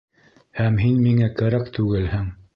[0.59, 2.29] Һәм һин миңә кәрәк түгелһең.